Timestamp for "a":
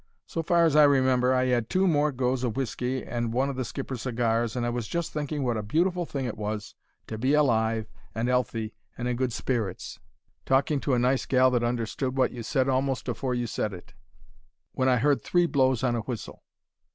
5.57-5.61, 10.95-10.97, 15.95-15.99